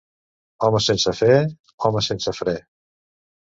[0.67, 1.29] Home sense fe,
[1.89, 2.57] home sense fre.